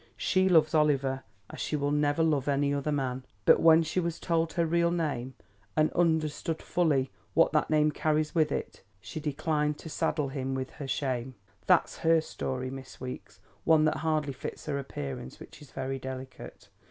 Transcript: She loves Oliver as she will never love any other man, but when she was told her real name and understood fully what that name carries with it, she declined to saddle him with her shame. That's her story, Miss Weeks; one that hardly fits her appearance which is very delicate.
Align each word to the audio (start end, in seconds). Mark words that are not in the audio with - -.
She 0.17 0.49
loves 0.49 0.73
Oliver 0.73 1.21
as 1.51 1.59
she 1.59 1.75
will 1.75 1.91
never 1.91 2.23
love 2.23 2.47
any 2.47 2.73
other 2.73 2.91
man, 2.91 3.23
but 3.45 3.59
when 3.59 3.83
she 3.83 3.99
was 3.99 4.19
told 4.19 4.53
her 4.53 4.65
real 4.65 4.89
name 4.89 5.35
and 5.77 5.93
understood 5.93 6.59
fully 6.59 7.11
what 7.35 7.51
that 7.51 7.69
name 7.69 7.91
carries 7.91 8.33
with 8.33 8.51
it, 8.51 8.81
she 8.99 9.19
declined 9.19 9.77
to 9.77 9.89
saddle 9.89 10.29
him 10.29 10.55
with 10.55 10.71
her 10.71 10.87
shame. 10.87 11.35
That's 11.67 11.97
her 11.99 12.19
story, 12.19 12.71
Miss 12.71 12.99
Weeks; 12.99 13.41
one 13.63 13.85
that 13.85 13.97
hardly 13.97 14.33
fits 14.33 14.65
her 14.65 14.79
appearance 14.79 15.39
which 15.39 15.61
is 15.61 15.69
very 15.69 15.99
delicate. 15.99 16.69